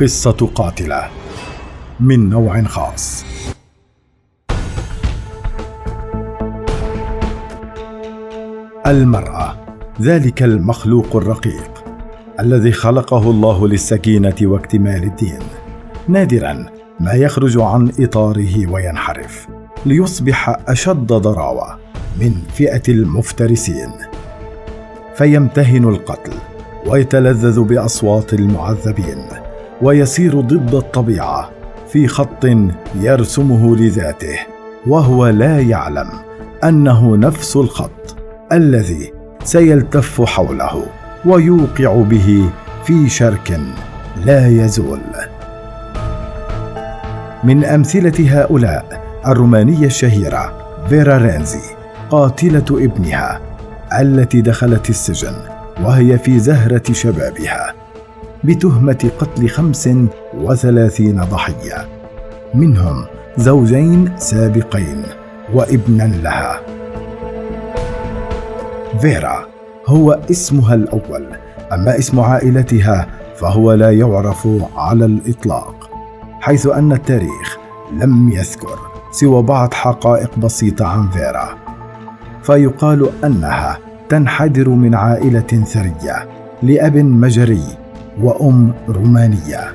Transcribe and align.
قصة 0.00 0.50
قاتلة 0.54 1.08
من 2.00 2.30
نوع 2.30 2.62
خاص. 2.62 3.24
المرأة 8.86 9.56
ذلك 10.00 10.42
المخلوق 10.42 11.16
الرقيق 11.16 11.84
الذي 12.40 12.72
خلقه 12.72 13.30
الله 13.30 13.68
للسكينة 13.68 14.34
واكتمال 14.42 15.02
الدين. 15.02 15.42
نادرا 16.08 16.66
ما 17.00 17.12
يخرج 17.12 17.58
عن 17.60 17.92
إطاره 18.00 18.66
وينحرف 18.66 19.48
ليصبح 19.86 20.56
أشد 20.68 21.06
ضراوة 21.06 21.78
من 22.20 22.32
فئة 22.54 22.82
المفترسين. 22.88 23.90
فيمتهن 25.14 25.84
القتل 25.84 26.32
ويتلذذ 26.86 27.60
بأصوات 27.60 28.34
المعذبين. 28.34 29.47
ويسير 29.82 30.40
ضد 30.40 30.74
الطبيعة 30.74 31.50
في 31.88 32.08
خط 32.08 32.46
يرسمه 33.00 33.76
لذاته 33.76 34.38
وهو 34.86 35.26
لا 35.26 35.60
يعلم 35.60 36.08
أنه 36.64 37.16
نفس 37.16 37.56
الخط 37.56 38.16
الذي 38.52 39.12
سيلتف 39.44 40.22
حوله 40.22 40.86
ويوقع 41.24 42.02
به 42.02 42.50
في 42.84 43.08
شرك 43.08 43.60
لا 44.24 44.48
يزول. 44.48 45.00
من 47.44 47.64
أمثلة 47.64 48.40
هؤلاء 48.40 49.02
الرومانية 49.26 49.86
الشهيرة 49.86 50.52
فيرا 50.88 51.18
رينزي 51.18 51.74
قاتلة 52.10 52.64
ابنها 52.70 53.40
التي 54.00 54.40
دخلت 54.40 54.90
السجن 54.90 55.34
وهي 55.82 56.18
في 56.18 56.38
زهرة 56.38 56.92
شبابها. 56.92 57.87
بتهمة 58.44 59.10
قتل 59.18 59.48
خمس 59.48 59.88
وثلاثين 60.34 61.20
ضحية. 61.20 61.88
منهم 62.54 63.04
زوجين 63.36 64.12
سابقين 64.18 65.02
وابنا 65.54 66.02
لها. 66.22 66.60
فيرا 69.00 69.46
هو 69.86 70.18
اسمها 70.30 70.74
الأول. 70.74 71.26
أما 71.72 71.98
اسم 71.98 72.20
عائلتها 72.20 73.06
فهو 73.36 73.72
لا 73.72 73.90
يعرف 73.90 74.48
على 74.76 75.04
الإطلاق 75.04 75.90
حيث 76.40 76.66
أن 76.66 76.92
التاريخ 76.92 77.58
لم 77.92 78.30
يذكر 78.30 78.78
سوى 79.12 79.42
بعض 79.42 79.74
حقائق 79.74 80.38
بسيطة 80.38 80.86
عن 80.86 81.08
فيرا. 81.08 81.48
فيقال 82.42 83.10
أنها 83.24 83.78
تنحدر 84.08 84.68
من 84.68 84.94
عائلة 84.94 85.64
ثرية 85.64 86.28
لأب 86.62 86.96
مجري 86.96 87.64
وأم 88.22 88.72
رومانية. 88.88 89.72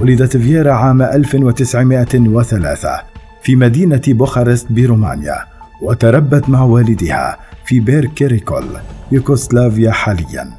ولدت 0.00 0.36
فيرا 0.36 0.72
عام 0.72 1.02
1903 1.02 3.00
في 3.42 3.56
مدينة 3.56 4.02
بوخارست 4.08 4.66
برومانيا 4.72 5.36
وتربت 5.82 6.48
مع 6.48 6.62
والدها 6.62 7.36
في 7.64 7.80
بير 7.80 8.06
كيريكول 8.06 8.64
يوغوسلافيا 9.12 9.90
حاليا. 9.90 10.50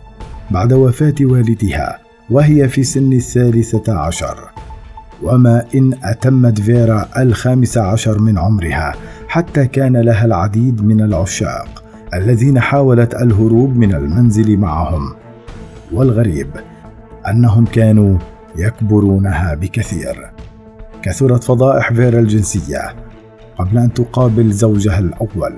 بعد 0.52 0.74
وفاة 0.74 1.16
والدها 1.22 2.00
وهي 2.30 2.68
في 2.68 2.84
سن 2.84 3.14
الثالثة 3.14 3.94
عشر. 3.94 4.38
وما 5.24 5.64
إن 5.76 5.94
أتمت 6.04 6.62
فيرا 6.62 7.08
الخامس 7.18 7.78
عشر 7.78 8.20
من 8.20 8.38
عمرها 8.38 8.94
حتى 9.28 9.68
كان 9.68 9.98
لها 9.98 10.26
العديد 10.26 10.86
من 10.86 11.02
العشاق 11.02 11.84
الذين 12.14 12.60
حاولت 12.60 13.16
الهروب 13.16 13.78
من 13.78 13.96
المنزل 13.96 14.58
معهم. 14.58 15.14
والغريب 15.94 16.50
أنهم 17.30 17.66
كانوا 17.66 18.18
يكبرونها 18.56 19.56
بكثير. 19.56 20.32
كثرت 21.02 21.44
فضائح 21.44 21.94
فيرا 21.94 22.20
الجنسية 22.20 22.96
قبل 23.58 23.78
أن 23.78 23.94
تقابل 23.94 24.52
زوجها 24.52 25.00
الأول 25.00 25.54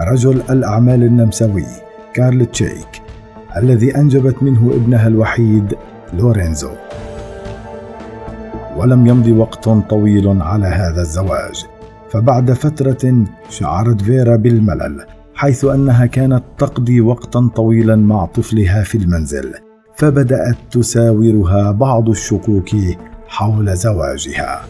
رجل 0.00 0.42
الأعمال 0.50 1.02
النمساوي 1.02 1.64
كارل 2.14 2.46
تشيك 2.46 3.02
الذي 3.56 3.96
أنجبت 3.96 4.42
منه 4.42 4.70
ابنها 4.74 5.06
الوحيد 5.06 5.74
لورينزو. 6.14 6.70
ولم 8.76 9.06
يمض 9.06 9.28
وقت 9.28 9.68
طويل 9.68 10.42
على 10.42 10.66
هذا 10.66 11.00
الزواج 11.00 11.66
فبعد 12.10 12.52
فترة 12.52 13.24
شعرت 13.50 14.00
فيرا 14.00 14.36
بالملل 14.36 15.06
حيث 15.34 15.64
أنها 15.64 16.06
كانت 16.06 16.42
تقضي 16.58 17.00
وقتا 17.00 17.50
طويلا 17.56 17.96
مع 17.96 18.24
طفلها 18.24 18.82
في 18.82 18.98
المنزل. 18.98 19.67
فبدأت 19.98 20.56
تساورها 20.70 21.72
بعض 21.72 22.08
الشكوك 22.08 22.68
حول 23.28 23.76
زواجها. 23.76 24.62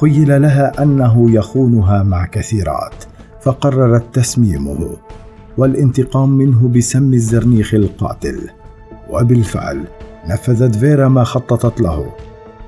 خيل 0.00 0.42
لها 0.42 0.82
أنه 0.82 1.30
يخونها 1.30 2.02
مع 2.02 2.26
كثيرات 2.26 3.04
فقررت 3.40 4.14
تسميمه 4.14 4.96
والانتقام 5.58 6.28
منه 6.28 6.68
بسم 6.68 7.12
الزرنيخ 7.12 7.74
القاتل. 7.74 8.50
وبالفعل 9.10 9.84
نفذت 10.28 10.74
فيرا 10.76 11.08
ما 11.08 11.24
خططت 11.24 11.80
له 11.80 12.06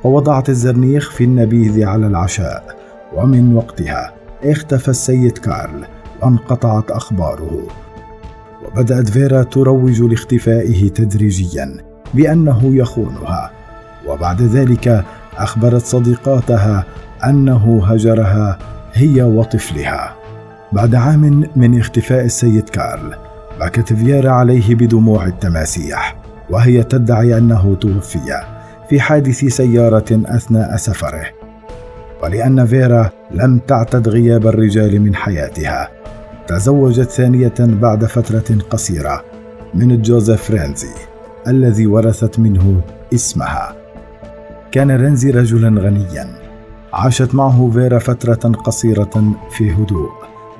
ووضعت 0.05 0.49
الزرنيخ 0.49 1.11
في 1.11 1.25
النبيذ 1.25 1.85
على 1.85 2.07
العشاء 2.07 2.77
ومن 3.17 3.57
وقتها 3.57 4.13
اختفى 4.45 4.89
السيد 4.89 5.39
كارل 5.39 5.85
وانقطعت 6.23 6.91
أخباره. 6.91 7.63
وبدات 8.71 9.09
فيرا 9.09 9.43
تروج 9.43 10.03
لاختفائه 10.03 10.89
تدريجيا 10.89 11.77
بأنه 12.15 12.77
يخونها. 12.77 13.51
وبعد 14.07 14.43
ذلك 14.43 15.05
أخبرت 15.37 15.83
صديقاتها 15.83 16.85
أنه 17.25 17.85
هجرها 17.87 18.59
هي 18.93 19.23
وطفلها. 19.23 20.17
بعد 20.73 20.95
عام 20.95 21.45
من 21.57 21.79
اختفاء 21.79 22.25
السيد 22.25 22.69
كارل 22.69 23.15
بكت 23.61 23.93
فييرا 23.93 24.31
عليه 24.31 24.75
بدموع 24.75 25.27
التماسيح 25.27 26.17
وهي 26.51 26.83
تدعي 26.83 27.39
أنه 27.39 27.77
توفي 27.81 28.43
في 28.89 29.01
حادث 29.01 29.45
سيارة 29.45 30.23
أثناء 30.27 30.77
سفره. 30.77 31.27
ولأن 32.23 32.67
فيرا 32.67 33.11
لم 33.31 33.59
تعتد 33.59 34.09
غياب 34.09 34.47
الرجال 34.47 35.01
من 35.01 35.15
حياتها 35.15 36.00
تزوجت 36.51 37.11
ثانية 37.11 37.55
بعد 37.59 38.05
فترة 38.05 38.59
قصيرة 38.71 39.25
من 39.75 40.03
جوزيف 40.03 40.51
رينزي 40.51 40.95
الذي 41.47 41.87
ورثت 41.87 42.39
منه 42.39 42.81
اسمها. 43.15 43.77
كان 44.73 44.91
رينزي 44.91 45.31
رجلا 45.31 45.81
غنيا. 45.83 46.29
عاشت 46.93 47.35
معه 47.35 47.71
فيرا 47.75 47.99
فترة 47.99 48.53
قصيرة 48.53 49.35
في 49.51 49.73
هدوء 49.73 50.11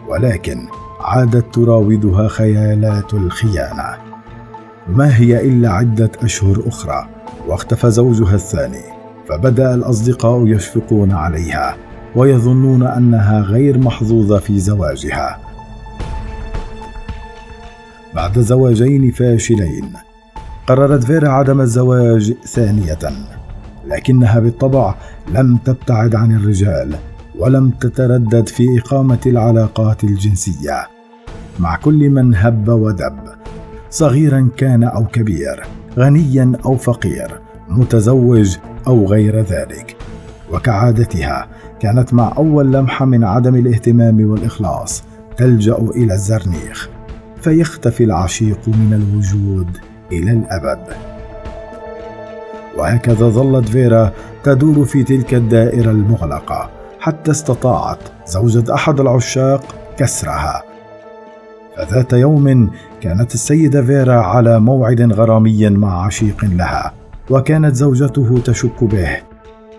ولكن 0.09 0.59
عادت 1.01 1.55
تراودها 1.55 2.29
خيالات 2.29 3.15
الخيانة. 3.15 3.97
وما 4.89 5.17
هي 5.17 5.49
إلا 5.49 5.71
عدة 5.71 6.11
أشهر 6.23 6.63
أخرى 6.67 7.09
واختفى 7.49 7.91
زوجها 7.91 8.35
الثاني 8.35 8.85
فبدأ 9.29 9.75
الأصدقاء 9.75 10.47
يشفقون 10.47 11.13
عليها 11.13 11.77
ويظنون 12.17 12.83
أنها 12.83 13.41
غير 13.41 13.79
محظوظة 13.79 14.39
في 14.39 14.59
زواجها. 14.59 15.50
بعد 18.15 18.39
زواجين 18.39 19.11
فاشلين. 19.11 19.93
قررت 20.67 21.05
فيرا 21.05 21.29
عدم 21.29 21.61
الزواج 21.61 22.33
ثانية 22.33 22.99
لكنها 23.87 24.41
بالطبع 24.41 24.95
لم 25.35 25.57
تبتعد 25.57 26.15
عن 26.15 26.37
الرجال 26.37 26.95
ولم 27.39 27.71
تتردد 27.71 28.49
في 28.49 28.79
إقامة 28.79 29.19
العلاقات 29.27 30.05
الجنسية. 30.05 30.89
مع 31.59 31.77
كل 31.77 32.11
من 32.11 32.35
هب 32.35 32.69
ودب 32.69 33.19
صغيرا 33.91 34.49
كان 34.57 34.83
أو 34.85 35.05
كبير 35.05 35.63
غنيا 35.99 36.53
أو 36.65 36.77
فقير 36.77 37.41
متزوج 37.69 38.57
أو 38.87 39.07
غير 39.07 39.41
ذلك. 39.41 39.97
وكعادتها 40.53 41.49
كانت 41.81 42.15
مع 42.15 42.33
أول 42.37 42.73
لمحة 42.73 43.05
من 43.05 43.25
عدم 43.25 43.55
الاهتمام 43.55 44.31
والإخلاص 44.31 45.03
تلجأ 45.37 45.77
إلى 45.77 46.15
الزرنيخ. 46.15 46.89
فيختفي 47.41 48.05
العشيق 48.05 48.69
من 48.69 48.95
الوجود 48.95 49.79
إلى 50.13 50.33
الأبد. 50.33 50.81
وهكذا 52.79 53.29
ظلت 53.29 53.69
فيرا 53.69 54.13
تدور 54.45 54.85
في 54.85 55.03
تلك 55.03 55.35
الدائرة 55.35 55.91
المغلقة 55.91 56.71
حتى 57.01 57.31
استطاعت 57.31 57.99
زوجة 58.27 58.75
أحد 58.75 59.01
العشاق 59.01 59.65
كسرها. 59.97 60.63
فذات 61.77 62.13
يوم 62.13 62.71
كانت 63.01 63.35
السيدة 63.35 63.83
فيرا 63.83 64.15
على 64.15 64.61
موعد 64.61 65.13
غرامي 65.13 65.71
مع 65.71 66.07
عشيق 66.07 66.45
لها 66.45 66.93
وكانت 67.31 67.75
زوجته 67.75 68.39
تشك 68.45 68.85
به 68.85 69.17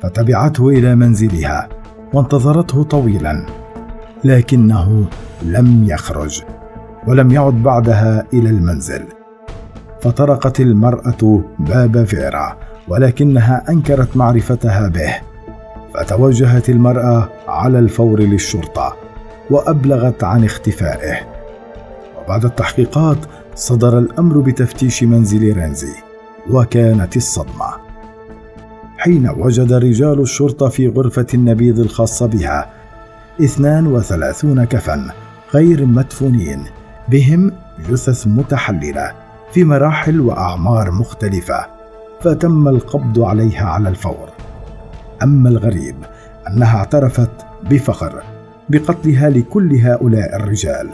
فتبعته 0.02 0.70
إلى 0.70 0.96
منزلها 0.96 1.70
وانتظرته 2.14 2.84
طويلا 2.84 3.46
لكنه 4.24 5.06
لم 5.44 5.86
يخرج. 5.88 6.44
ولم 7.08 7.32
يعد 7.32 7.54
بعدها 7.54 8.26
إلى 8.34 8.50
المنزل. 8.50 9.04
فطرقت 10.02 10.60
المرأة 10.60 11.44
باب 11.60 12.04
فيرا 12.04 12.58
ولكنها 12.88 13.64
أنكرت 13.70 14.18
معرفتها 14.18 14.88
به. 14.88 15.16
فتوجهت 15.94 16.70
المرأة 16.70 17.30
على 17.48 17.80
الفور 17.80 18.20
للشرطة 18.20 18.96
وأبلغت 19.50 20.24
عن 20.24 20.44
اختفائه. 20.44 21.20
وبعد 22.20 22.46
التحقيقات 22.46 23.18
صدر 23.56 23.98
الأمر 23.98 24.40
بتفتيش 24.40 25.04
منزل 25.04 25.54
رينزي 25.54 25.94
وكانت 26.50 27.18
الصدمة. 27.18 27.68
حين 28.98 29.30
وجد 29.30 29.74
رجال 29.74 30.22
الشرطة 30.22 30.70
في 30.70 30.88
غرفة 30.88 31.28
النبيذ 31.34 31.80
الخاصة 31.80 32.26
بها 32.26 32.70
32 33.42 34.66
كفن 34.66 35.10
غير 35.54 35.86
مدفونين. 35.86 36.66
بهم 37.10 37.52
جثث 37.90 38.28
متحللة 38.28 39.12
في 39.52 39.64
مراحل 39.64 40.20
وأعمار 40.20 40.92
مختلفة 40.92 41.66
فتم 42.22 42.68
القبض 42.68 43.20
عليها 43.20 43.66
على 43.66 43.90
الفور. 43.90 44.30
أما 45.24 45.50
الغريب 45.50 45.96
أنها 46.48 46.78
اعترفت 46.78 47.32
بفخر 47.64 48.24
بقتلها 48.70 49.30
لكل 49.30 49.76
هؤلاء 49.76 50.36
الرجال 50.36 50.90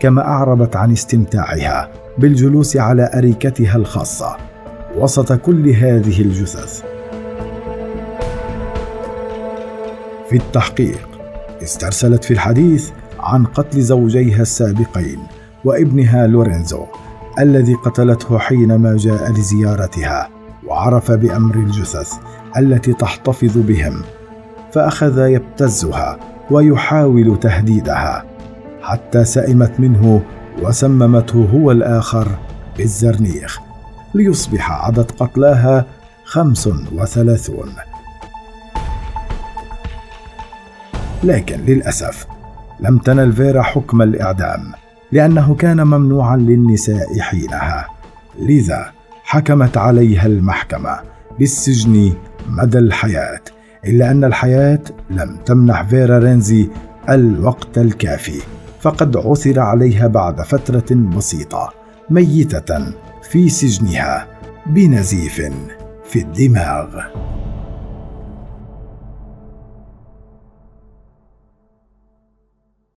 كما 0.00 0.22
أعربت 0.22 0.76
عن 0.76 0.92
استمتاعها 0.92 1.90
بالجلوس 2.18 2.76
على 2.76 3.10
أريكتها 3.14 3.76
الخاصة 3.76 4.36
وسط 4.96 5.32
كل 5.32 5.68
هذه 5.68 6.20
الجثث. 6.20 6.82
في 10.30 10.36
التحقيق 10.36 11.08
استرسلت 11.62 12.24
في 12.24 12.30
الحديث 12.30 12.90
عن 13.20 13.44
قتل 13.44 13.80
زوجيها 13.80 14.42
السابقين. 14.42 15.18
وابنها 15.66 16.26
لورينزو 16.26 16.86
الذي 17.38 17.74
قتلته 17.74 18.38
حينما 18.38 18.96
جاء 18.96 19.32
لزيارتها 19.32 20.28
وعرف 20.66 21.12
بأمر 21.12 21.54
الجثث 21.54 22.12
التي 22.56 22.92
تحتفظ 22.92 23.58
بهم 23.58 24.02
فأخذ 24.72 25.18
يبتزها 25.18 26.18
ويحاول 26.50 27.40
تهديدها 27.40 28.24
حتى 28.82 29.24
سئمت 29.24 29.80
منه 29.80 30.22
وسممته 30.62 31.48
هو 31.54 31.70
الآخر 31.70 32.28
بالزرنيخ 32.76 33.58
ليصبح 34.14 34.72
عدد 34.86 35.10
قتلاها 35.10 35.86
خمس 36.24 36.68
وثلاثون. 36.92 37.68
لكن 41.24 41.60
للأسف 41.60 42.26
لم 42.80 42.98
تنل 42.98 43.32
فيرا 43.32 43.62
حكم 43.62 44.02
الإعدام. 44.02 44.72
لأنه 45.12 45.54
كان 45.54 45.86
ممنوعا 45.86 46.36
للنساء 46.36 47.18
حينها. 47.20 47.86
لذا 48.38 48.92
حكمت 49.24 49.76
عليها 49.76 50.26
المحكمة 50.26 50.98
بالسجن 51.38 52.12
مدى 52.48 52.78
الحياة 52.78 53.40
إلا 53.84 54.10
أن 54.10 54.24
الحياة 54.24 54.80
لم 55.10 55.36
تمنح 55.36 55.82
فيرا 55.82 56.18
رينزي 56.18 56.68
الوقت 57.08 57.78
الكافي. 57.78 58.42
فقد 58.80 59.16
عثر 59.16 59.60
عليها 59.60 60.06
بعد 60.06 60.40
فترة 60.40 60.94
بسيطة 60.94 61.72
ميتة 62.10 62.92
في 63.30 63.48
سجنها 63.48 64.26
بنزيف 64.66 65.42
في 66.04 66.18
الدماغ. 66.18 67.00